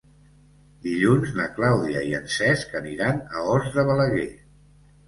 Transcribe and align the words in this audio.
Dilluns 0.85 1.35
na 1.41 1.45
Clàudia 1.59 2.01
i 2.13 2.17
en 2.21 2.27
Cesc 2.39 2.75
aniran 2.83 3.25
a 3.29 3.47
Os 3.59 3.73
de 3.79 3.89
Balaguer. 3.93 4.31